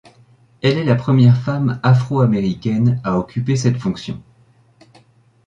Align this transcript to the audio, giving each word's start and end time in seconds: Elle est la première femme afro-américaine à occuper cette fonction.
Elle 0.63 0.79
est 0.79 0.83
la 0.83 0.95
première 0.95 1.37
femme 1.37 1.79
afro-américaine 1.83 2.99
à 3.03 3.19
occuper 3.19 3.55
cette 3.55 3.77
fonction. 3.77 4.19